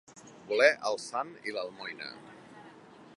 Voler 0.51 0.69
el 0.91 0.97
sant 1.03 1.31
i 1.51 1.55
l'almoina. 1.57 2.11